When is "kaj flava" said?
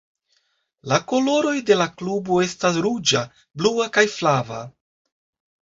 3.99-4.67